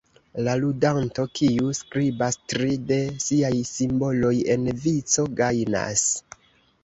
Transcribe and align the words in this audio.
La 0.45 0.53
ludanto, 0.59 1.23
kiu 1.39 1.67
skribas 1.79 2.37
tri 2.53 2.79
de 2.91 2.97
siaj 3.25 3.53
simboloj 3.73 4.33
en 4.55 4.65
vico, 4.87 5.27
gajnas. 5.41 6.07